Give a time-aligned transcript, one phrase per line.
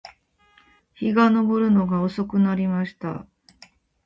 [0.95, 3.27] 日が登るのが遅くなりました